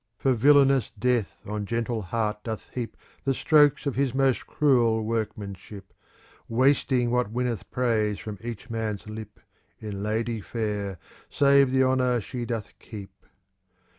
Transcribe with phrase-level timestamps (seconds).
[0.17, 5.05] For villainous Death on gentle heart doth heap ^ The strokes of his most cruel
[5.05, 5.93] workmanship,
[6.49, 9.39] Wasting what winneth praise from each man's lip.
[9.79, 10.97] In lady fair,
[11.29, 13.27] save th' honour she doth keep.